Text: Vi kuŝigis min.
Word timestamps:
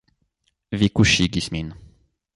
Vi 0.81 0.89
kuŝigis 1.01 1.53
min. 1.57 1.73